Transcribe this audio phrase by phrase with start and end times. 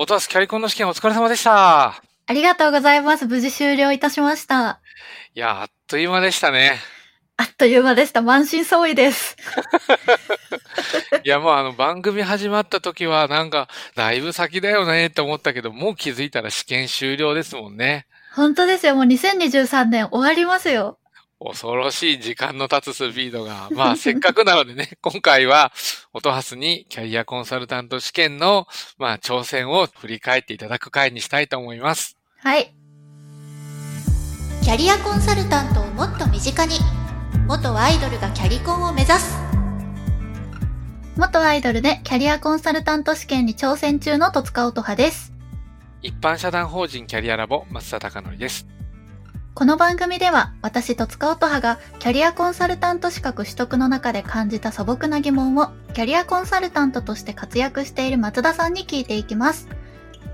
[0.00, 1.88] 音羽キャリコンの試験お疲れ様でした。
[1.88, 3.26] ありがとうございます。
[3.26, 4.80] 無事終了いたしました。
[5.34, 6.78] いや、あっという間でしたね。
[7.36, 8.22] あっという間でした。
[8.22, 9.36] 満身創痍です。
[11.24, 13.66] いや、もうあの番組始まった時はなんか、
[13.96, 18.06] だいぶ先だよねって思ったけど、もう気づいたら試験終了ですもんね。
[18.36, 18.94] 本当ですよ。
[18.94, 20.97] もう2023年終わりますよ。
[21.40, 23.68] 恐ろしい時間の経つスピードが。
[23.70, 25.72] まあ、せっかくなのでね、 今回は、
[26.12, 28.66] 音ハスにキャリアコンサルタント試験の、
[28.98, 32.16] まあ、挑戦を振り返っていただく回にしたいと思います。
[32.40, 32.74] はい。
[34.62, 36.78] キャリアコンサルタントをもっと身近に
[37.46, 39.38] 元アイドルがキャリコンを目指す
[41.16, 45.32] 元アイドルでキャリアコンサルタント試験に挑戦中の戸塚音葉です。
[46.02, 48.77] 一般社団法人キャリアラボ、松田隆則です。
[49.58, 59.66] この番組では私戸塚音葉がキャリアコンサルタント資格取得の中で感じた素朴な疑問をキャリアコンサルタントとして活躍している松田さんに聞いていきます。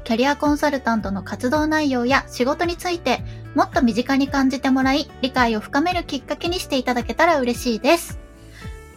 [0.04, 3.24] キャリアコンサルタントの活動内容や仕事について
[3.54, 8.18] もっと身近に感じてもらい理解を深めるきっかけにしていただけたら嬉しいです。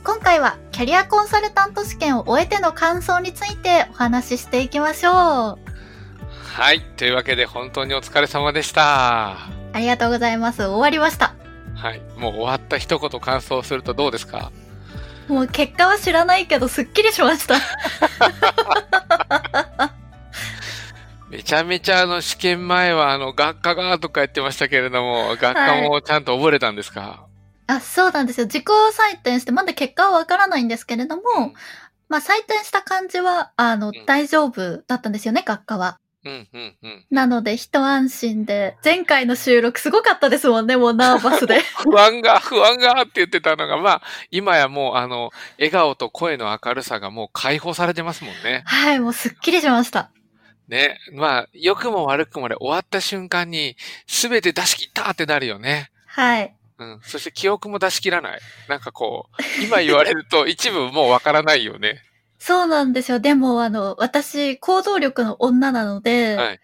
[0.04, 5.14] 今回はキャリアコンサルタント試験を終えての感想についてお話ししていきましょう。
[5.14, 6.82] はい。
[6.98, 9.57] というわけで、本当にお疲れ様でした。
[9.74, 10.64] ありがとうございます。
[10.64, 11.34] 終わりました。
[11.76, 12.02] はい。
[12.18, 14.52] もう終わった一言感想するとどうですか？
[15.28, 17.56] もう結果は知らないけどすっきりしました。
[21.30, 27.26] めちゃめちゃあの試験前はあの学科がとか言ってましたけれども、学科もちゃんと覚えれたんですか、
[27.68, 28.46] あ、そうなんですよ。
[28.46, 31.22] 自己採点して、まだ結果はわからないんですけれども、
[32.08, 36.00] まあ採点した感じは、あの、ん大丈夫だったんですよね、学科は。
[36.28, 37.06] うん、うん、うん。
[37.10, 41.62] なので、一安心で、前回の収録すごかったですもんね、もうナーバスで。
[41.84, 48.64] 不安が、不安がって言ってたのが、まあ、今やもうあの、笑顔と声の明るさがもう解放されてますもんね。
[48.66, 50.12] はい、もうすっきりしました。
[50.68, 51.00] ね。
[51.14, 55.92] まあ、良くも悪くもで終わった瞬間に、すべて出し切ったってなるよね。
[56.08, 56.54] はい。
[56.80, 57.00] うん。
[57.04, 58.40] そして記憶も出し切らない。
[58.68, 62.02] なんかこう、今言われると一部もうわからないよね。
[62.40, 63.20] そうなんですよ。
[63.20, 66.60] でも、あの、私、行動力の女なので、はい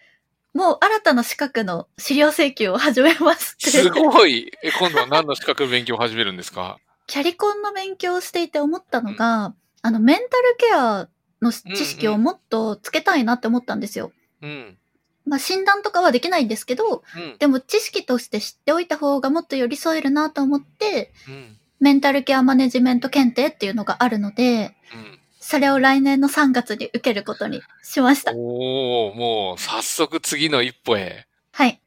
[0.56, 3.72] もう新たな資格の資料請求を始めまして。
[3.72, 4.52] すごい。
[4.62, 6.78] え、今度は何の資格勉強を始めるんですか？
[7.08, 11.10] キャリコンの勉強をしていて思ったのが、あの、メンタルケア
[11.42, 14.12] の知識をもっとつけたいなって思ったんですよ。
[14.44, 14.78] うん。
[15.26, 17.38] まあ、診断とかはできないんですけど、うん。
[17.40, 21.58] でも知識として知っておいた方がもっと寄り添えるなと思って、うん。
[21.80, 25.20] メンタルケアマネジメント検定っていうのがあるので、うん。
[25.46, 28.31] それを来年の3月に受けることにしました。
[28.34, 31.28] おー、もう早速次の一歩へ。
[31.52, 31.81] はい。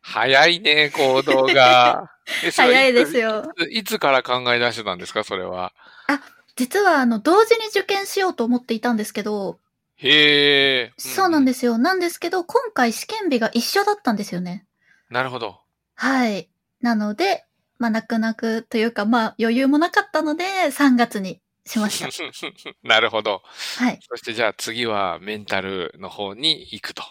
[0.00, 2.10] 早いね、行動が。
[2.56, 3.52] 早いですよ。
[3.58, 5.74] いついつから考え出してたんですか、それは？
[6.56, 9.58] 実は、あの、同時に受験しようと思っていたんですけど、
[9.96, 10.92] へえ。
[10.96, 11.76] そうなんでですよ。
[11.76, 14.64] なんですけど、今回試験日が一緒だったんですよね。
[15.08, 15.12] す。
[15.12, 15.60] なるほど。
[15.96, 16.48] はい。
[16.80, 17.44] なので、
[17.78, 22.08] まあ、泣く泣くというか、まあ、余裕もなかったので、3月にしました。
[22.82, 23.42] なるほど。
[23.78, 23.98] はい。
[24.08, 27.02] そしてじゃあ次はメンタルの方に行くと。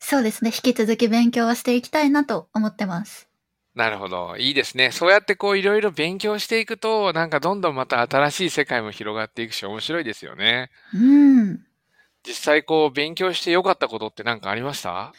[0.00, 0.50] そうですね。
[0.50, 3.28] 引き続き勉強はしていきたいなと思ってます。
[3.74, 4.36] なるほど。
[4.38, 4.90] いいですね。
[4.90, 10.70] そうやってこういろいろ勉強していくと、なんかどんどんまた新しい世界も広がっていくし面白いですよね。
[10.92, 11.64] うん。
[12.26, 15.12] 実際こう勉強して良かったことって何かありました？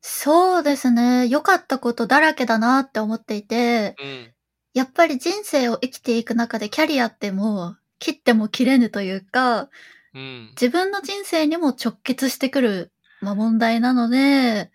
[0.00, 1.26] そうですね。
[1.28, 4.34] 良かったことだらけだなって思っていて、うん。
[4.74, 9.70] やっぱり人生を生きていく中でキャリアってもう切っても切れぬというか、
[10.14, 10.48] うん。
[10.50, 14.70] 自分の人生にも直結してくる、まあ、問題なので、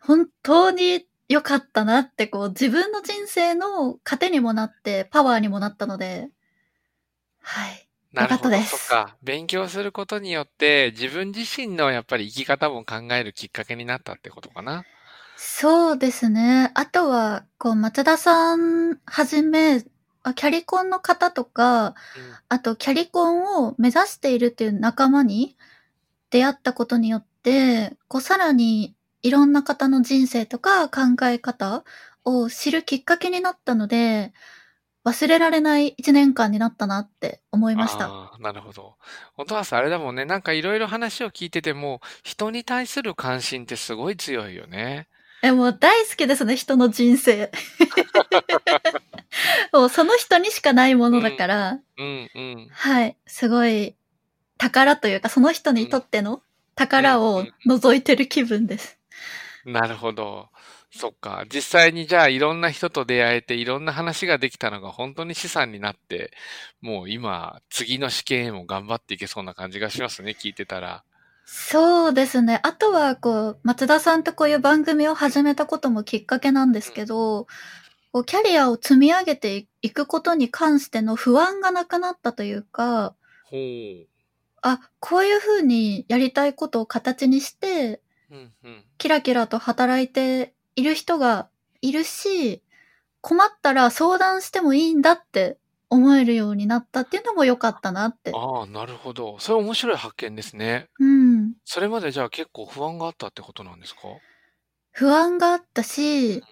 [0.00, 6.30] 本当に良かったなって、こう自分の人生の糧にもなって、パワーにもなったので、
[7.42, 7.88] はい。
[8.12, 8.50] なるほど。
[8.50, 9.16] よかったですそっか。
[9.22, 14.84] 勉強することによって自分自身のやっぱり生き方も考えるきっかけになったってことかな。
[15.36, 16.70] そうですね。
[16.74, 19.84] あとは、こう、松田さんはじめ、
[20.22, 21.94] あキャリコンの方とか、
[22.48, 25.56] あと、キャリコンを目指しているっていう仲間に
[26.30, 31.84] 出会ったことによって、こう、さらにいろんな方の人生とか考え方
[32.24, 34.32] を知るきっかけになったので、
[35.04, 38.32] 忘れられない一年間になったなって思いました。
[38.40, 38.96] なるほど。
[39.34, 40.24] 本当はさ、あれだもんね。
[40.24, 45.08] なんかいろいろ話を聞いてても、人に対する関心ってすごい強いよね。
[45.42, 47.50] え、もう大好きですね、人の人生。
[49.72, 52.68] もうその人にしかないものだから、うんうん。
[52.70, 53.16] はい。
[53.26, 53.94] すごい
[54.56, 56.42] 宝というか、その人にとっての
[56.74, 58.98] 宝を覗いてる気分です。
[59.64, 60.48] なるほど。
[60.90, 61.44] そっか。
[61.52, 66.32] 実際にじゃあいろんな人と出会えていろんな話ができたのが本当に資産になって、
[66.80, 71.04] もう今、次の試験へも頑張っていけそうな感じがしますね、聞いてたら。
[71.44, 72.60] そうですね。
[72.62, 77.46] あとは、こう、松田さんとこういう番組を始めたこともきっかけなんですけど、
[78.12, 83.14] こうキャリアを積み上げていくことに関しての不安がなくなったというか、
[83.44, 84.06] ほう。
[84.62, 88.00] あ、こういう風にやりたいことを形にして、
[88.30, 88.84] うんうん。
[88.98, 91.48] キラキラと働いている人が
[91.80, 92.62] いるし、
[93.20, 95.58] 困ったら相談してもいいんだって
[95.90, 98.32] 思えるようになったっていうのも良かったなって。
[98.34, 99.38] ああ、なるほど。
[99.38, 100.88] それ面白い発見ですね。
[100.98, 101.52] うん。
[101.64, 104.00] それまでじゃあ結構不安があったってことなんですか？
[104.90, 106.42] 不安があったし、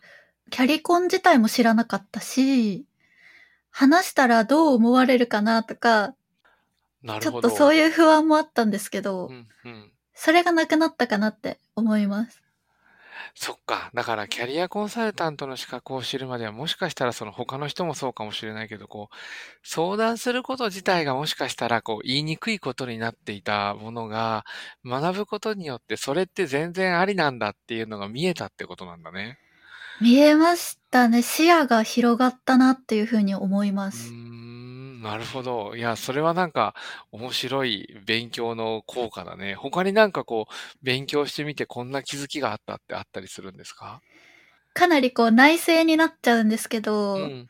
[0.51, 2.85] キャリコン自体も知らなかったし、
[3.71, 6.15] 話したらどう思われるかなとか、
[7.03, 7.49] なるほど。
[7.49, 7.85] ちょっとそういう。
[7.85, 9.93] いう不安もあったんですけど、うんうん。
[10.15, 12.43] それがなくなったかなって思います。
[13.35, 13.91] そっか。
[13.93, 19.17] だから、キャリアコンサルタントの資格を知るまでは、もしかしたらその他の人もそうかもしれないけど、こう、
[19.63, 24.47] 相談すること自体がもしかしたら、こう、言いにくいことになっていたものが、
[24.87, 29.39] 学ぶことによって、それって全然ありなんだっていうのが見えたってことなんだね。
[30.01, 31.23] 見えましたね。
[31.23, 34.11] 視野が広がったなっていうふうに思いまうーす。
[34.13, 35.75] ん、なるほど。
[35.75, 36.75] いや、それはなんか、
[37.13, 39.55] 面白い勉強の効果だね。
[39.55, 40.53] 他になんかこう、
[40.83, 44.01] 勉強してみてこんな気づきがあったってあったりするんですか？
[44.75, 47.47] かなりこう内省になっちゃうんですけど、うん。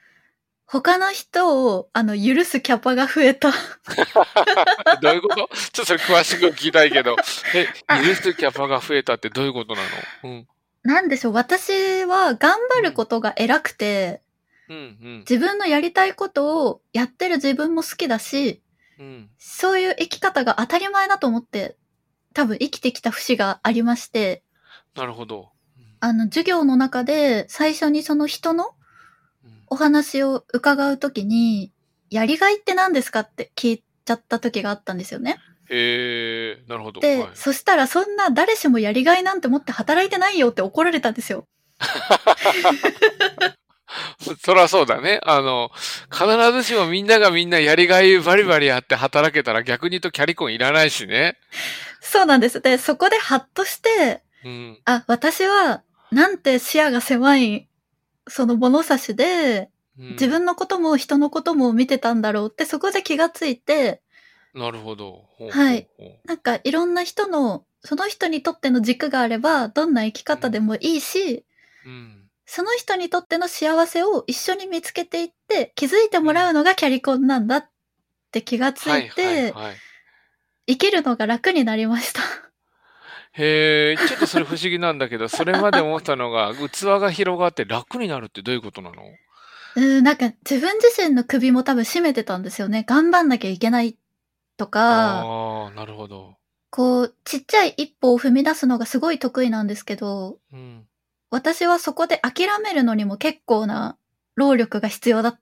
[0.69, 3.50] 他の人をあの許すキャパが増えた。
[5.02, 5.34] どういうこと？
[5.37, 7.16] ちょっとそれ詳しく聞きたいけど。
[7.54, 10.08] え、あ許すキャパが増えたってどういうことなの？
[10.25, 10.48] うん。
[10.86, 14.22] なんでしょう、私は頑張ることが偉くて、
[14.68, 15.18] うん、うん。
[15.28, 18.62] 自分のやりたいことをやってる自分も好きだし、
[19.00, 19.28] うん。
[19.36, 21.76] そういう生き方が当たり前だと思って、
[22.34, 24.44] 多分生きてきた節がありまして、
[24.94, 25.50] なるほど。
[25.98, 28.74] あの、授業の中で最初にその人の
[29.44, 31.72] うんお話を伺うときに、
[32.10, 35.38] やりがいって何ですかって聞いちゃった時があったんですよね。
[35.70, 37.00] へえ、なるほど。
[37.00, 41.46] で、はいそしたらそんな誰しもやりがいなんて持って働いてないよって怒られたんですよ。
[44.42, 45.20] そらそうだね。
[45.22, 45.70] あの、
[46.10, 51.36] 必ずしもみんながみんなやりがいバリバリあって働けたら逆に言うとキャリコンいらないしね。
[52.00, 52.60] そうなんです。
[52.60, 54.78] で、そこでハッとして、うん。
[54.84, 57.69] あ、私は、なんて視野が狭い、
[58.28, 64.02] その物差しで、うん自分のことも人のことも見てたんだろうって、そこで気がついて、
[64.56, 65.29] なるほど。
[65.37, 65.88] ほうはい。
[65.97, 71.44] ほうほうなんかいろんな人の、その人にとっての軸があれば、どんな生き方でもいいし、
[71.85, 72.23] うん。
[72.47, 77.69] その人にとっての幸せを一緒に見つけていって、気づいてもらうのがキャリコンなんだっ
[78.32, 79.76] て気がついて、はいはいはい。
[80.69, 82.20] 生きるのが楽になりました。
[83.32, 89.03] へえ、ちょっとそれ不思議なんだけど、それまで思ったのが、器が広がって楽になるってどういうことなの？
[89.76, 92.85] うん、なんか自分自身の首も多分絞めてたんですよね。
[92.88, 93.99] 頑張んなきゃいけない
[94.56, 96.37] とか、ああ、なるほど。
[96.70, 100.87] こう、ちっちゃい一歩を踏み出すのがすごい得意なんですけど、うん。
[101.31, 103.97] 私はそこで諦めるのにも結構な
[104.37, 105.41] 労力が必要だっ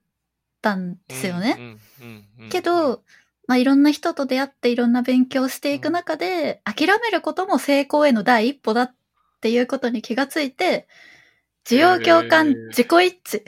[0.61, 1.55] たんですよね。
[1.57, 1.65] うん。
[1.65, 3.03] うんうんうんけど、
[3.47, 8.95] まあ、いろんな人と出会っていろんな勉強をしていく中で、諦めることも成功への第一歩だっ
[9.41, 10.87] ていうことに気がついて、
[11.65, 13.43] 需要共感自己一致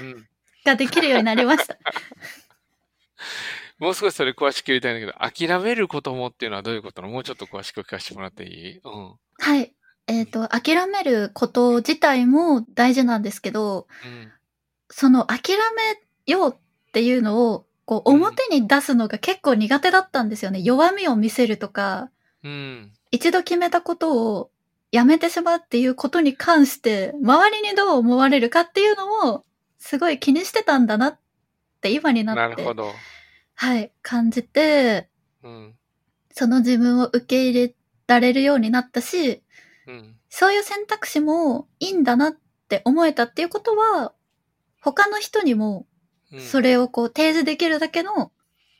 [0.00, 0.26] うん
[0.64, 1.76] ができるようになりました。
[3.78, 7.14] もう少しそれ詳しく言いたいんだけど、諦めることもっていうのはどういうことなの？
[7.14, 8.80] もうちょっと詳しく聞かせてもらっていい？
[8.84, 9.14] うん。
[9.38, 9.74] はい。
[10.06, 14.30] えっ、と、諦めること自体も大事なんですけど、うん。
[14.90, 15.56] その諦
[16.26, 20.60] めようっていうのを、こう、うん表に出すのが結構苦手だったんですよね。
[20.60, 22.10] 弱みを見せるとか、
[22.42, 22.92] うん。
[23.10, 24.50] 一度決めたことを
[24.92, 29.42] やめてしまうっていうことに関して、周りにどう思われるかっていうのを、
[29.78, 31.18] すごい気にしてたんだなっ
[31.80, 32.92] て今になって、なるほど。
[33.54, 35.08] はい、感じて、
[35.42, 35.74] うん。
[36.32, 37.74] その自分を受け入れ
[38.06, 39.42] られるようになったし、
[39.86, 40.16] うん。
[40.28, 42.36] そういう選択肢もいいんだなっ
[42.68, 44.12] て思えたっていうことは、
[44.82, 45.86] 他の人にも
[46.32, 48.32] うんそれをこう提示できるだけの、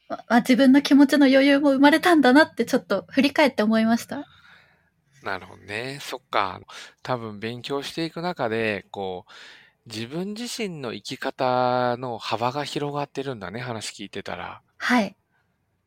[0.09, 4.25] まあ、自分の気持ちの余裕も生まれたんだなってちょっと振り返って思いました？
[5.23, 5.99] なるほどね。
[6.03, 6.61] そっか。
[7.03, 9.33] 多分勉強していく中で、こう、
[9.87, 13.61] 自分自身の生き方の幅が広がってるんだね。
[13.61, 14.63] 話聞いてたら。
[14.79, 15.17] はい。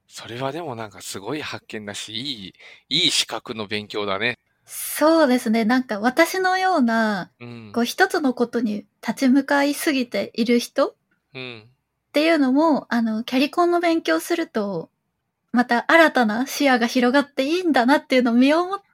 [0.08, 2.53] それはでもなんかすごい発見だし、いい、
[2.89, 4.39] いい資格の勉強だね。
[4.65, 5.65] そうですね。
[5.65, 7.82] なんか私のような、うんこ。
[7.82, 10.96] う一つのことに立ち向かいすぎている人っ
[11.34, 11.70] うん。
[12.13, 14.89] ていうのも、あの、キャリコンの勉強すると、
[15.51, 18.87] また新たな視野が広がっていいんだなっていうのを身をもって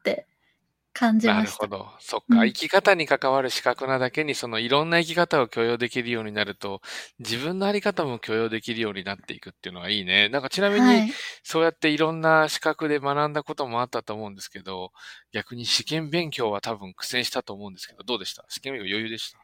[0.93, 1.67] 感じました。
[1.67, 1.97] なるほど。
[1.99, 2.43] そっか。
[2.43, 6.81] うん生き方に関わる資格なだけに、そのいろんな生き方を許容できるようになると、
[7.19, 10.27] 自分のあり方も許容できるようになっていくっていうのはいいね。
[10.29, 11.19] なんかちなみに、はい。
[11.43, 14.91] そうやっていろんな資格で学んだこともあったと思うんですけど、
[15.31, 18.45] 逆に試験勉強は多分苦戦したと思うんですけど、どうでした？
[18.49, 19.39] 試験勉強余裕でした？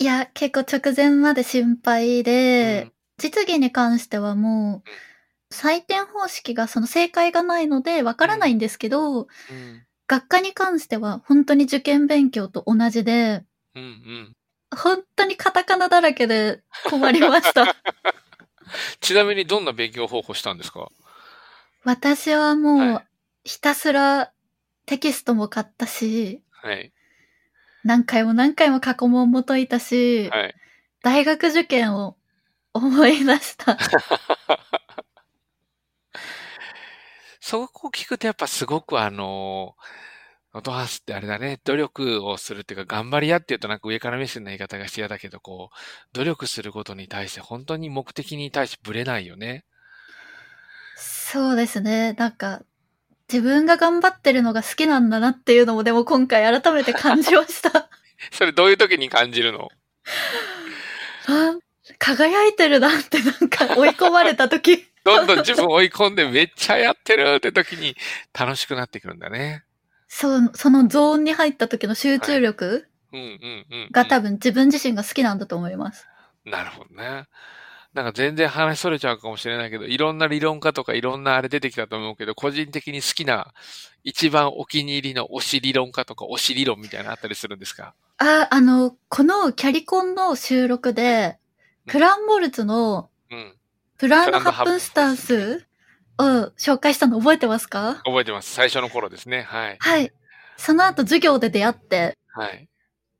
[0.00, 9.56] いや、結構直前まで心配で、実技に関してはもう、採点方式がその正解がないのでわからないんですけど、うん。
[9.56, 9.86] うん。
[10.14, 13.44] 学科に関しては本当に受験勉強と同じで、
[13.74, 14.32] うんうん。
[14.76, 17.74] 本当にカタカナだらけで困りました。
[19.00, 20.88] ちなみにどんな勉強方法したんですか？
[21.84, 23.04] 私はもはう
[23.44, 24.32] ひたすら
[24.86, 26.92] テキストも買ったし、はい。
[27.82, 30.54] 何回も何回も過去問も解いたし、はい。
[31.02, 32.16] 大学受験を
[32.72, 33.76] 思い出した。
[37.46, 39.74] そこを聞くとやっぱすごくあの、
[40.54, 45.76] 音ハスってあれだね、努力をするっていうか、頑張り屋って言うとなんか上から目線の言い方がし嫌だけど、こう、
[46.14, 49.66] 努力することに対して本当に目的に対してブレないよね。
[50.96, 52.14] そうですね。
[52.14, 52.62] なんか、
[53.30, 57.90] 自分が頑張ってるのが好きなんだなっていうのもでも今回改めて感じました。
[58.32, 59.68] それどういう時に感じるの？
[61.26, 61.58] あ
[61.98, 64.93] 輝いてるなってなんか追い込まれた時。
[65.04, 67.94] どんどん自分追い込んでめっちゃやってるって時に
[68.38, 69.64] 楽しくなってくるんだね。
[70.08, 72.88] そう、そのゾーンに入った時の集中力。
[73.92, 76.04] が多分自分自身が好きなんだと思います。
[76.44, 77.26] なるほどね。
[77.92, 83.54] なんか全然話それちゃうかもしれないけど、いろんな理論家とかいろんなあれ出てきたと思うけど、個人的に好きな、
[84.02, 87.94] 一番お気に入りの推し理論家とか推し理論みたいなのあったりするんですか？
[88.18, 91.38] あ、あの、このキャリコンの収録で、
[91.86, 93.54] クランボルツのうん。
[94.04, 95.66] プランの8分スタンス？
[96.18, 98.02] を紹介したの覚えてますか？
[98.04, 98.52] 覚えてます。
[98.52, 99.42] 最初の頃ですね。
[99.42, 99.76] はい。
[99.80, 100.12] はい。
[100.56, 102.68] その後授業で出会って、はい。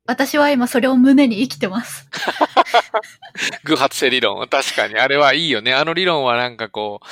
[0.07, 2.07] 私は今それを胸に生きてます。
[3.65, 4.47] 偶発性理論。
[4.47, 4.95] 確かに。
[4.99, 5.73] あれはいいよね。
[5.73, 7.05] あの理論はなんかこう、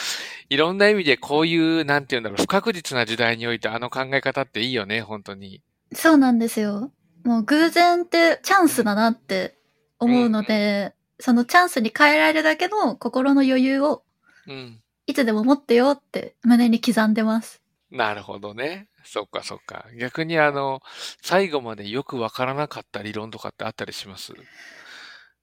[0.49, 5.01] いろんな意味でこういう、なんていうんだろう、不確実な時代においてあの考え方っていいよね。
[5.01, 5.61] 本当に。
[5.93, 6.91] そうなんですよ。
[7.23, 9.57] もう偶然ってチャンスだなって
[9.99, 14.03] 思うので、そのチャンスに変えられるだけの心の余裕を
[14.47, 14.79] うん。
[15.05, 17.61] いつでも持ってよって胸に刻んでます。
[17.91, 18.87] なるほどね。
[19.03, 19.85] そっかそっか。
[19.99, 20.81] 逆にあの、
[21.21, 24.33] 最後までよくわからなかった理論とかってあったりします？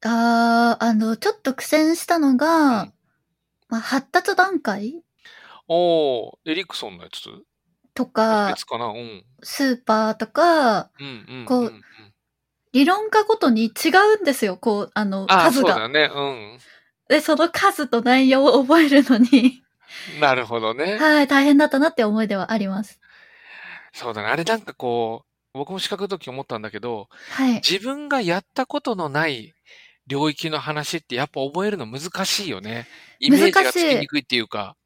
[0.02, 2.92] あー、あの、ちょっと苦戦したのが、うん
[3.68, 5.02] まあ、発達段階？
[5.68, 7.28] おー、エリクソンのやつ？
[7.94, 8.86] とか、別かな？
[8.86, 9.24] うん。
[9.42, 11.44] スーパーとか、うんうん、うん。
[11.44, 11.72] こう
[12.72, 15.74] 理論家ごとに違うんですよ、こう、あの、数が。
[15.74, 16.10] そうだね。
[16.14, 16.58] うん。
[17.08, 19.62] で、その数と内容を覚えるのに、
[20.20, 20.96] なるほどね。
[20.98, 23.00] はい、大変だったなって思いではあります。
[23.92, 24.28] そうだね。
[24.28, 27.54] あれなんかこう、僕も資格の時思ったんだけど、はい。
[27.54, 29.52] 自分がやったことのない
[30.06, 32.86] 領域の話ってやっぱ覚えるの難しいよね。
[33.18, 34.76] イメージがつきにくいっていうか。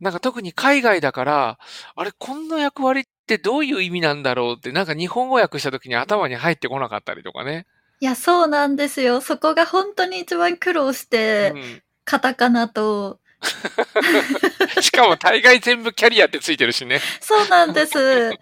[0.00, 1.58] なんか特に海外だから、
[1.94, 7.66] あれ、こんな役割ってどういう意味なんだろうって、なんか日本語訳した時に頭に入ってこなかったりとかね。
[8.00, 9.20] いや、そうなんですよ。
[9.20, 13.20] そこが本当に一番苦労して、うんカタカナと、
[14.80, 17.00] しかも大概全部キャリアってついてるしね。
[17.20, 18.32] そうなんです。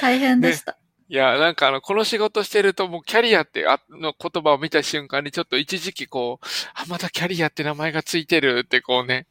[0.00, 0.76] 大変でした。
[1.08, 9.26] いや、なんかあの、この仕事してるともうキャリアってあの言葉を見た瞬間にちょっと一時期こう、あ、またキャリアって名前がついてるってこうね、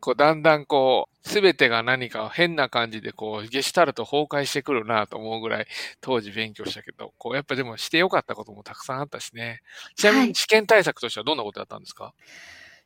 [0.00, 5.66] こうだんだんこう、すべてが何か変な感じでこう、ゲシュタルト崩壊してくるなと思うぐらい
[6.00, 9.62] 当時勉強したけど、こうやっぱでもしてよかったこともたくさんあったしね。
[9.96, 12.14] ちなみはいに試験対策としてはどんなことだったんですか、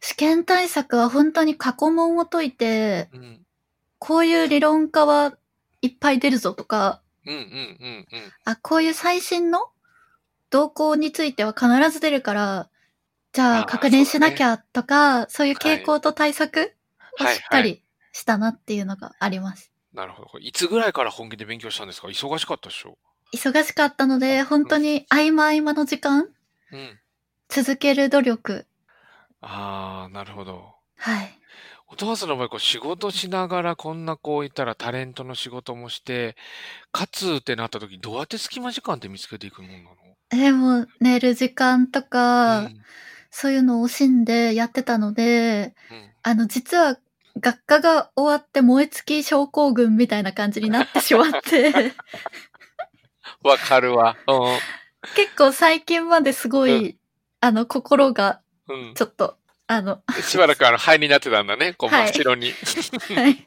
[0.01, 3.41] 試験対策は本当に過去問を解いて、うん。
[3.99, 5.37] こういう理論家は
[5.83, 8.33] いっぱい出るぞとか、うんうんうんうん。
[8.45, 9.69] あ、こういう最新の
[10.51, 12.71] 動向については必ず出るから、
[13.33, 16.80] じゃあ確認しなきゃとか、そういう傾向と対策をはい
[17.19, 19.71] しっかりしたなっていうのがあります。
[19.93, 20.39] なるほど。
[20.39, 22.09] いつぐらいから本気で勉強したんですか？
[22.09, 22.97] 忙しかったでしょ
[23.35, 26.29] 忙しかったので、本当に合間合間の時間、
[26.73, 26.99] うん。
[27.49, 28.67] 続ける努力。
[29.41, 30.75] ああ、なるほど。
[30.97, 31.39] はい。
[31.89, 36.37] お父さんの場合、こう仕事しながらこんなこう言ったらタレントの仕事もして、
[36.93, 39.97] かつってなった時どうやって隙間時間って見つけていくもんなの？
[40.31, 42.81] でも、寝る時間とか、うん
[43.31, 46.99] そういうのを惜しんでやってたので、うんあの、実は、
[47.39, 51.95] 学科が終わって燃え尽き症候群みたいな感じになってしまって、
[53.43, 54.17] わかるわ。
[55.15, 56.97] 結構最近まですごい、う
[57.41, 58.89] あの、心がうん。
[58.89, 58.95] うん。
[58.95, 59.39] ちょっと
[59.73, 62.53] あの、しばらくあの、灰になってたんだね、こう、はい真っ白に。
[63.15, 63.47] はい。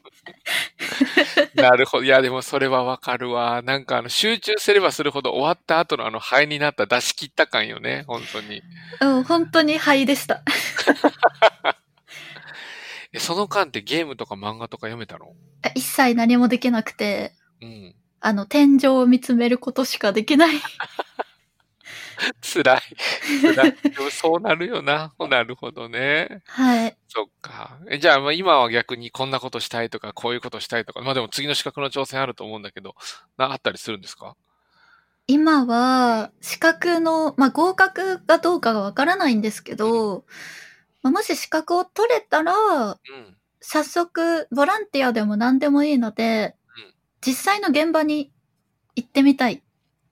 [1.54, 2.04] なるほど。
[2.04, 3.62] いや、でもそれはわかるわ。
[3.62, 8.62] なんかあの、集中すればするほど終わった後のあの、灰になった出し切った感よね、本当に。
[9.00, 10.42] うん、本当に灰でした。
[13.12, 15.32] え、その間ってゲームとか漫画とか読めたの？
[15.74, 17.94] 一切何もできなくて、うん。
[18.20, 20.56] あの、天井を見つめることしかできない。
[22.42, 22.82] 辛い。
[23.54, 23.74] 辛い。
[23.96, 25.14] でもそうなるよな。
[25.28, 26.42] なるほどね。
[26.46, 26.96] はい。
[27.08, 27.78] そっか。
[27.90, 32.94] えじゃあ、まあ今は逆にこんなことしたいとか、こういうことしたいとか、まあでも次の資格の挑戦あると思うんだけど、
[33.36, 34.36] な、あったりするんですか？
[35.28, 40.26] 今は、資格の、まあ、合格がどうかがわからないんですけど、
[41.02, 42.54] まあ、もし資格を取れたら、
[42.92, 43.36] うん。
[43.60, 46.94] 早速、ボランティアでも何でもいいのでうん、
[47.26, 48.32] 実際の現場に
[48.96, 49.62] 行ってみたい。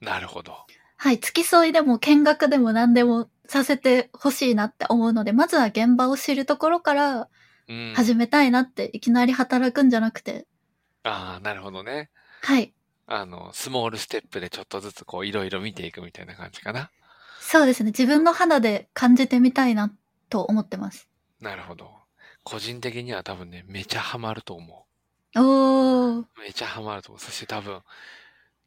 [0.00, 0.66] なるほど。
[1.02, 7.28] はい、付き添いでも見学でも何でもさせてほしいなって思うので、まずは現場を知るところから
[7.68, 7.92] うん。
[7.96, 10.46] 始めたいなって、いきなり働くんじゃなくて、
[11.02, 12.10] ああ、なるほどね。
[12.42, 12.72] はい。
[13.06, 16.92] あの、スモールステップでちょっとずつこう、いろいろ見ていくみたいな感じかな。
[17.40, 19.92] そうですね、自分の肌で感じてみたいな
[20.28, 21.08] と思ってます。
[21.40, 21.90] なるほど。
[22.44, 24.86] 個人的には多分ね、めちゃハマると思
[25.36, 26.28] おー、う。
[26.40, 27.20] めちゃハマると思う。
[27.20, 27.82] そして多分、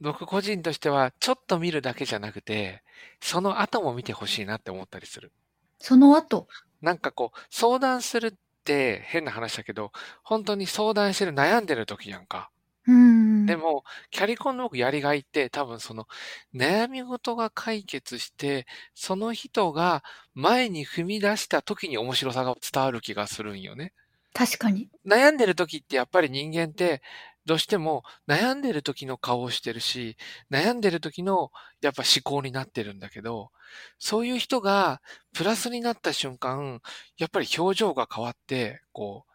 [0.06, 2.84] 僕個人としては、ちょっと見るだけじゃなくて、
[3.20, 5.32] その後も見てほしいなって思ったりする。
[5.80, 6.48] その後？
[6.82, 8.34] なんかこう、相談するっ
[8.64, 9.92] て変な話だけど、
[10.24, 12.52] 本当に相談してる悩んでる時やんか。
[12.88, 13.46] うーん。
[13.48, 16.08] でも、キャリコンの僕やりがいって多分その
[16.54, 20.04] 悩み事が解決して、その人が
[20.36, 23.94] 前に踏み出した時に面白さが伝わる気がするんよね。
[24.34, 24.90] 確かに。
[25.06, 27.02] 悩んでる時ってやっぱり人間って
[27.46, 30.18] どうしても悩んでる時の顔をしてるし、
[30.52, 33.52] 悩んでる時のやっぱ思考になってるんだけど、
[34.00, 35.02] そういう人が
[35.34, 36.82] プラスになった瞬間、
[37.18, 39.26] やっぱり表情が変わって、こ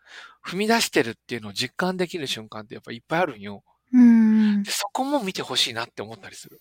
[0.44, 3.62] う、踏み出してるっていうのを実感できる瞬間ってやっぱいっぱいあるんよ。
[3.92, 4.00] うー
[4.58, 4.70] んで。
[4.70, 6.60] そこも見てほしいなって思ったりする。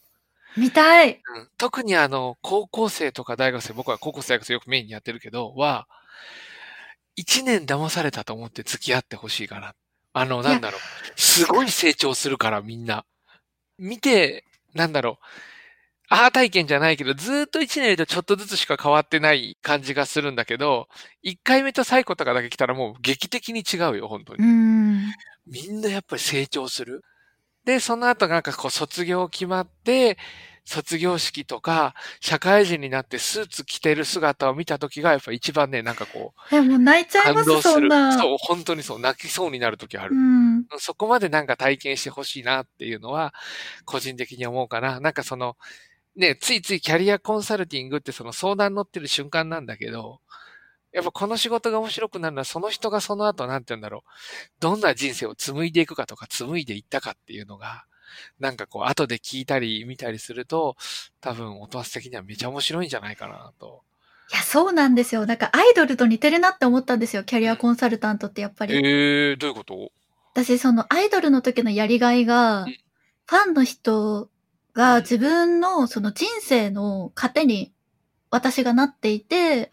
[0.57, 1.13] 見たい。
[1.13, 5.87] うん、特にあの、高校生とか大学生、僕は高校生大学生よくメインにやってるけど、は、
[7.15, 9.73] 一年騙されたと思って付き合ってほしいかな。
[10.13, 10.81] あの、なんだろう。
[11.19, 13.05] すごい成長するから、みんな。
[13.77, 15.25] 見て、なんだろう。
[16.11, 20.87] アー体験じゃないけど、ずーっと一年とちょっとずつしか変わってない感じがするんだけど、
[21.21, 24.43] 一回目と最後とかだけ来たらもう劇的に違うよ、本当に。
[25.45, 27.03] みんなやっぱり成長する。
[27.63, 30.17] で、その後なんかこう卒業決まって、
[30.69, 37.61] 卒業式とか、社会人になってスーツ着てる姿を見た時がやっぱ一番ね、なんかこう、え、もう泣いちゃいます。
[37.61, 38.17] そんな。
[38.17, 40.17] そう、本当にそう、泣きそうになる時あるう。
[40.19, 40.65] ん。
[40.77, 43.33] そこまでなんか体験してほしいなっていうのは、
[43.85, 44.99] 個人的に思うかな。
[44.99, 45.57] なんかその、
[46.15, 50.19] ね、ついついキャリアコンサルティングってその相談乗ってる瞬間なんだけど、
[50.91, 54.09] やっぱこの仕事が面白くなるのはその人がその後なんて言うんだろう。
[54.59, 57.85] どんな人生を紡いでいくかとか紡いでいったかっていうのが、
[58.39, 60.75] なんかこう後で聞いたり見たりすると、
[61.21, 63.81] 多分音圧的にはめちゃ面白いんじゃないかなと。
[64.31, 65.25] いや、そうなんですよ。
[65.25, 67.23] なんかアイドルと似てるなって思ったんですよ。
[67.23, 68.75] キャリアコンサルタントってやっぱり。
[68.75, 69.91] えー、どういうこと？
[70.33, 72.77] 私、そのアイドルの時のやりがいがうん、
[73.25, 74.29] ファンの人
[74.73, 77.73] が自分のその人生の糧に
[78.29, 79.71] 私がなっていて、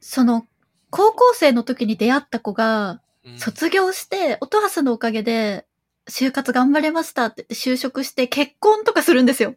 [0.00, 0.46] その
[0.90, 5.64] 高校生の時に出会った子がうん卒業して、音ハスのおかげで
[6.08, 9.54] 就活頑張れましたって言って就職して結婚とかするんですよ。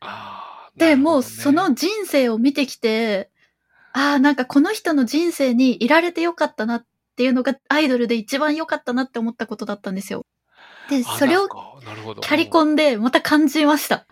[0.00, 3.30] あーで、もうその人生を見てきて、
[3.92, 10.24] ああ、なんかこの人の人生にいられてよかったなっていうのがアイドルで一番良かったなって思ったことだったんですよ。
[10.88, 14.06] で、あそれをなんかなるほどキャリコンでまた感じました。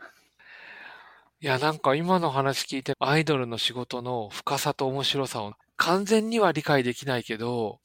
[1.43, 7.81] いや、なんか今の話聞いて、アイドルの仕事の深さと面白さを完全には理解できないけど、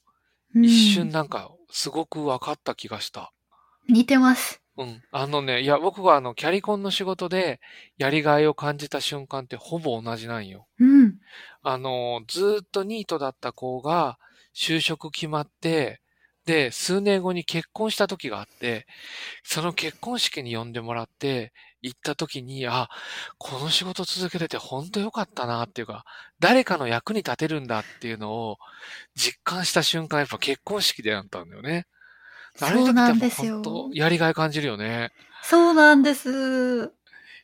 [0.54, 3.32] うん一瞬なんかすごく分かった気がした。
[3.88, 4.62] 似てます。
[4.76, 5.02] うん。
[5.10, 7.60] あのね、いや、僕はあの、キャリコンの仕事で
[7.96, 10.66] やりがいを感じた瞬間ってほぼ同じなんよ。
[10.78, 11.18] うん。
[11.62, 14.18] あの、ずーっとニートだった子が
[14.54, 16.00] 就職決まって、
[16.44, 18.86] で、数年後に結婚した時があって、
[19.44, 22.88] その結婚式に呼んでもらって、行った時に、あ、
[23.38, 26.04] この仕事続けてて本当良かったなっていうか、
[26.40, 28.58] 誰かの役に立てるんだっていうのを
[29.16, 31.86] 実感した瞬間、やっぱ結婚式でやったんだよね。
[32.60, 35.10] あれそうなんでですよやりがい感じるよね。
[35.42, 36.92] そうなんです。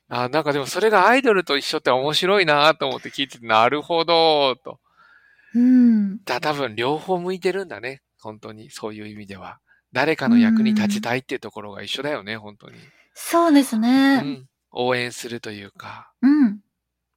[0.09, 4.81] あ、なんかでもそれがアイドルと一緒って面白いなと思って聞いてて、なるほど、と。
[5.55, 6.22] うん。
[6.25, 8.03] だ、多分両方向いてるんだね。
[8.20, 9.59] 本当に、そういう意味では。
[9.92, 12.79] 誰かの役に立ちたいっていうところが一緒だよね、本当に。
[13.14, 14.18] そうですうね。
[14.18, 14.48] ん。
[14.70, 16.12] 応援するというか。
[16.22, 16.61] うん。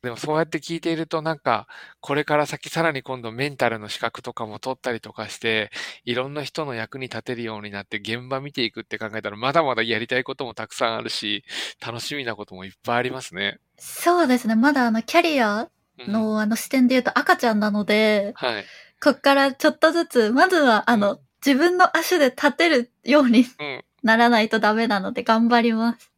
[0.06, 1.68] でもそうやって聞いているとなんか、
[2.00, 5.72] これから先さらに今度メンタルの資格とかも取ったりとかして、
[6.04, 11.44] いろんな人の役に立てるようになって現場見ていくって考えたらまだまだやりたいこともたくさんあるし、
[11.84, 13.58] 楽しみなこともいっぱいありますね。
[13.80, 14.54] そうですね。
[14.54, 18.66] まだあの、キャリアうんのあの視点で言うと赤ちゃんなので、はい。
[19.02, 23.84] こっからちょっとずつ、まずはあの、自分の足で立てるようにうん。
[24.04, 26.12] ならないとダメなので頑張ります。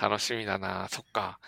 [0.00, 0.88] 楽しみだな。
[0.88, 1.40] そっか。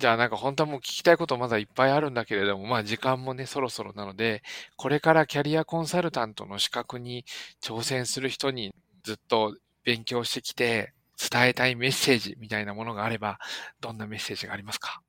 [0.00, 4.42] じゃあなんか本当はもう聞きたいことまだいっぱいあるんだけれども、まあ時間もね、そろそろなので、
[4.76, 7.26] これからキャリアコンサルタントの資格に
[7.62, 10.94] 挑戦する人にずっと勉強してきて、
[11.30, 13.38] 伝えたいメッセージみたいなものがあれば、
[13.82, 15.02] どんなメッセージがありますか？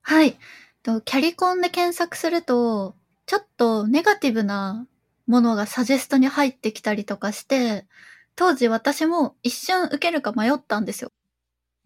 [0.00, 0.38] はい。
[0.82, 4.86] とキャリコンで検索すると、ちょっとネガティブな
[5.26, 7.86] ものがサジェストに入ってきたりとかして、
[8.34, 11.10] 当時私も一瞬受けるか迷ったんですよ。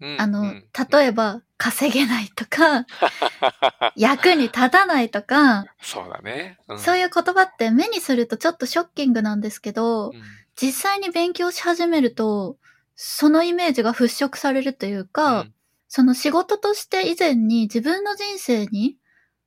[0.00, 2.86] うんあの、うん例えば稼げないとか、
[3.96, 6.58] 役に立たないとか、そうだね。
[6.68, 6.78] うん。
[6.78, 10.22] そういう言葉って目にするとちょっとショッキングなんですけど、うん。
[10.54, 12.56] 実際に勉強し始めると、
[12.94, 15.54] そのイメージが払拭されるというか、うん。
[15.88, 18.98] その仕事として以前に自分の人生に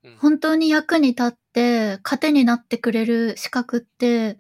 [0.04, 0.16] うん。
[0.18, 4.38] 本当に役に立って糧になってくれる資格って、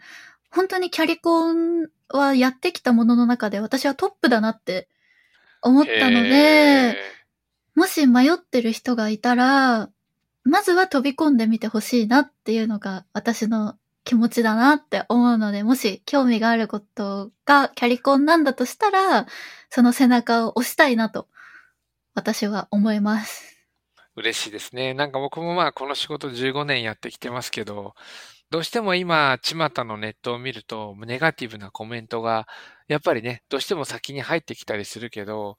[0.50, 4.88] 本当にキャリコンはやってきたものの中で私はトップだなって
[5.62, 6.98] 思ったので、へ
[7.76, 9.90] もし迷ってる人がいたら、
[10.44, 19.28] まずは飛び込んでみてほしいなっていうのが私の気持ちだなって思うので、もし興味があることがキャリコンなんだとしたら、
[19.70, 21.28] その背中を押したいなと
[22.16, 23.58] 私は思います。
[24.16, 24.94] 嬉しいですね。
[24.94, 27.94] なんか僕もまあこの仕事15年やってきてますけど、
[28.52, 32.48] どうしても今、巷のネットを見ると、ネガティブなコメントが、
[32.88, 35.58] やっぱりね、どうしても先に入ってきたりするけど、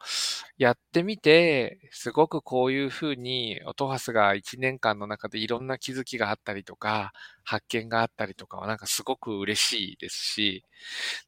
[0.58, 7.12] やってみて、すごくこういうふうに、オトハスが1年間の中でいろんな気づきがあったりとか、
[7.44, 10.64] 発見があったりとかは、なんかすごく嬉しいですし、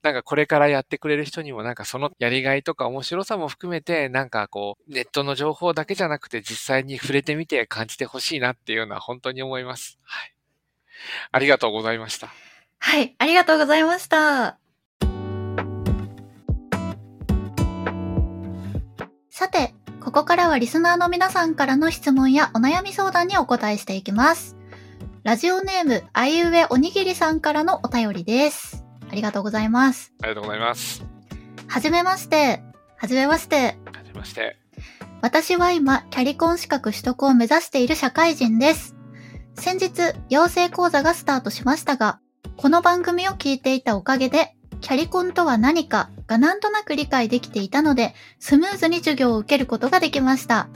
[0.02, 9.98] なんかこれからやってくれる人にもなんかそのやりがいとか面白さも含めて、なんかこう、ネットの情報だけじゃなくて実際に触れてみて感じてほしいなっていうのは本当に思います。
[10.04, 10.31] はい。
[11.30, 12.28] ありがとうございました。
[12.78, 14.58] はい、ありがとうございました。
[19.30, 24.56] さて、ここからはリスナーの皆さんからの質問やお悩み相談にお答えしていきます。
[25.22, 28.84] ラジオネーム、あいうえおにぎりさんからのお便りです。
[29.08, 30.12] ありがとうございます。
[30.20, 31.04] ありがとうございます。
[31.68, 32.62] はじめまして。
[32.96, 33.78] はじめまして。
[33.86, 34.58] はじめまして。
[35.22, 38.96] 私は今、キャリコン資格取得を目指している社会人です。
[39.54, 42.20] 先日、養成講座がスタートしましたが、
[42.56, 50.68] この番組を聞いていたおかげで、キャリコンとは何かがなんとなく理解できていたので、スムーズに授業を受けることができました。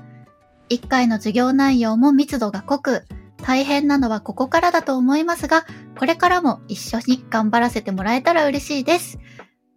[0.70, 3.04] 1回の授業内容も密度が濃く、
[3.42, 5.66] 大変なのはここからだと思いますが、
[5.98, 9.18] これからも一緒に頑張らせてもらえたら嬉しいです。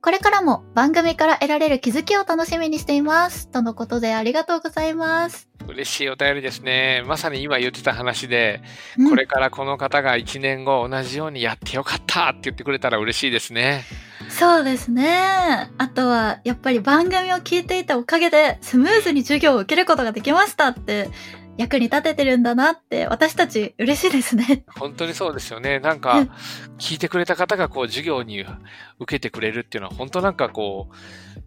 [0.02, 3.50] これからも番組から得られる気づきを楽しみにしています。
[3.50, 5.49] とのことでありがとうございます。
[5.70, 7.04] 嬉しいお便りですね。
[7.06, 8.62] まさに今言ってた話で、
[8.98, 13.86] うんこれからこの方が1年後同じようにやってよかったって言ってくれたら嬉しいですね。
[14.30, 15.70] そうですね。
[15.78, 21.10] あとは、やっぱり番組を聞いていたおかげで、スムーズに授業を受けることができましたって、
[21.58, 24.64] 役に立ててるんだなって、私たち嬉しいですね。
[24.78, 25.80] 本当にそうですよね。
[25.80, 26.32] なんうかん、
[26.78, 30.96] 聞いてくれた方がこう授業に受けてくれるっていうのは本当なんかこう、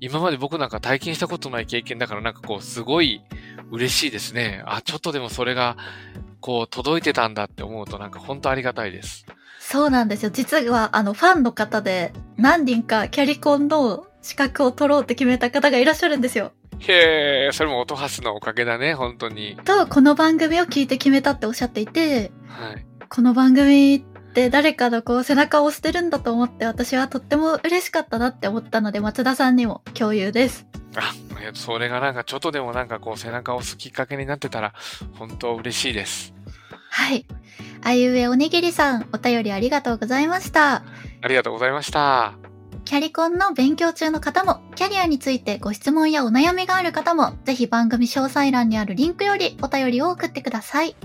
[0.03, 3.23] 今まで僕なんか体験したことない経験だからなんかこうすごい
[3.71, 4.61] 嬉しいですね。
[4.67, 5.77] あ、ちょっとでもそれが
[6.41, 9.25] こう届いてたんだって思うとなんか本当ありがたいです。
[9.61, 10.31] そうなんですよ。
[10.31, 16.51] 実は、あの、ファンの方で、何人かキャリコンの資格を取ろうって決めた方がいらっしゃるんですよ。
[16.81, 19.57] へえ、それも音ハスのおかげだね、本当に。
[19.65, 22.85] と、この番組を聞いて決めたっておっしゃっていて、はい。
[23.09, 30.67] この番組って誰かのこう背中を押してるんだと思って私はとっても嬉しかったなって思ったので松田さんにも共有です。
[30.97, 31.13] あ、
[31.45, 34.73] えっとそれがなんかちょっとでもなんかこう背中を押すきっかけになってたら
[35.19, 36.33] 本当嬉しいです。
[36.89, 37.27] はい。
[37.83, 40.83] あいうえおにぎりさん、お便りありがとうございました。
[41.21, 42.35] ありがとうございました。
[42.85, 50.97] キャリコンの勉強中の方も、キャリアについてご質問やお悩みがある方も、ぜひ番組詳細欄にあるリンクよりお便りを送ってください。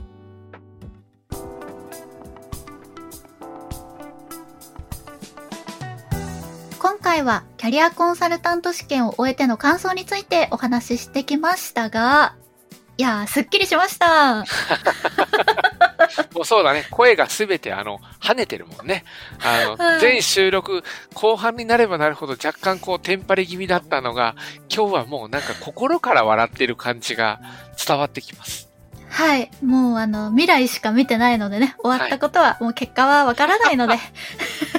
[6.87, 12.37] 今回はキャリアコンサルタント試験を終えての感想についてお話ししてきましたが、
[12.97, 14.45] いやー、すっきりしました。
[16.33, 16.87] もうそうだね。
[16.89, 19.03] 声がすべてあの、跳ねてるもんね。
[19.43, 20.81] あはいの、全収録、
[21.13, 24.35] 後半になればなるほど若干こう、テンパり気味だったのが、
[24.73, 27.41] 今日はもうなんか心から笑ってる感じが
[27.85, 28.69] 伝わってきます。
[29.09, 29.51] はい。
[29.61, 33.99] もうあの、未来しか見てないのでね、終わったことは、もう結果はわからないので。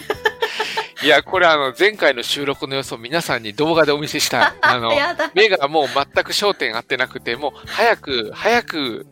[1.03, 4.53] いや、これあの、前回の収録の様子を皆さんに動画でお見せしたい。
[4.63, 4.91] あの。
[5.35, 9.07] 目がもう全く焦点合ってなくて、もう早く、早く、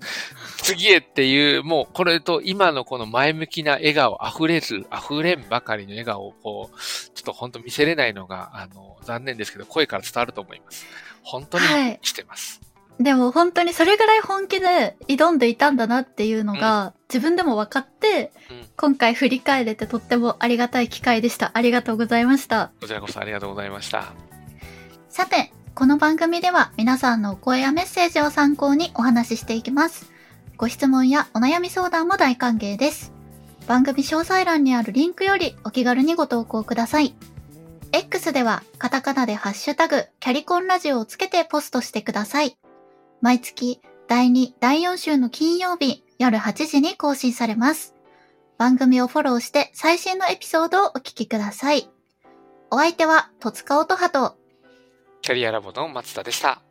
[0.59, 10.87] 次へっていう、もうこれと今のこの前向きな笑顔、溢れる、溢れんばかりの笑顔をこう、ちょっと本当見せれないのが、あの、残念ですけど、声から伝わると思います。
[11.23, 12.66] 本当にはいしてます。
[12.99, 21.51] でも本当にそれぐらい本気で挑んでいたんだなっていうのが、自分でも分かって、うん今回振り返れてとってもありがたい機会でした。
[21.55, 22.73] ありがとうございました。
[22.79, 24.13] こちらこそありがとうございました。
[25.09, 30.11] さて、この番組では皆さんのお声やメッセージを参考にお話ししていきます。
[30.59, 33.13] ご質問やお悩み相談も大歓迎です。
[33.67, 37.15] 番組詳細欄にあるリンクよりお気軽にご投稿ください。
[37.93, 42.59] X ではカタカナでハッシュタグキャリコンラジオをつけてポストしてください。
[43.27, 47.93] 毎月第2、第4週の金曜日夜8時に更新されます。
[48.57, 51.91] 番組をフォローして最新のエピソードをお聞きください。
[52.71, 54.37] お相手は、戸塚音葉と
[55.23, 56.63] キャリアラボの松田でした。